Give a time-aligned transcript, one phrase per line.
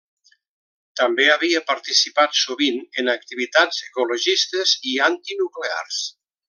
[1.01, 6.05] També havia participat sovint en activitats ecologistes i antinuclears.